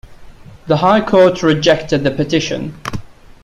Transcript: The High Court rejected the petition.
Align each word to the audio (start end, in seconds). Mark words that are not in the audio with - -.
The 0.65 0.77
High 0.77 1.01
Court 1.05 1.43
rejected 1.43 2.03
the 2.03 2.09
petition. 2.09 2.73